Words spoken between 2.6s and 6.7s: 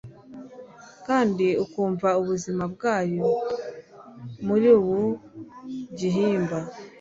bwayo muri buri gihimba